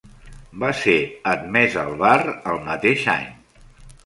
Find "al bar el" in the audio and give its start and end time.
1.83-2.59